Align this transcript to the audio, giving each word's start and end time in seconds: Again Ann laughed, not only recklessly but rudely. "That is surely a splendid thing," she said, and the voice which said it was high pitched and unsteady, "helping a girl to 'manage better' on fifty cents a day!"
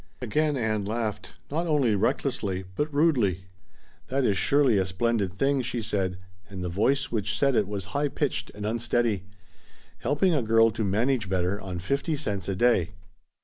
Again 0.19 0.57
Ann 0.57 0.83
laughed, 0.83 1.33
not 1.51 1.67
only 1.67 1.93
recklessly 1.93 2.63
but 2.75 2.91
rudely. 2.91 3.45
"That 4.07 4.25
is 4.25 4.35
surely 4.35 4.79
a 4.79 4.85
splendid 4.87 5.37
thing," 5.37 5.61
she 5.61 5.79
said, 5.83 6.17
and 6.49 6.63
the 6.63 6.69
voice 6.69 7.11
which 7.11 7.37
said 7.37 7.53
it 7.53 7.67
was 7.67 7.85
high 7.93 8.07
pitched 8.07 8.49
and 8.55 8.65
unsteady, 8.65 9.25
"helping 9.99 10.33
a 10.33 10.41
girl 10.41 10.71
to 10.71 10.83
'manage 10.83 11.29
better' 11.29 11.61
on 11.61 11.77
fifty 11.77 12.15
cents 12.15 12.49
a 12.49 12.55
day!" 12.55 12.95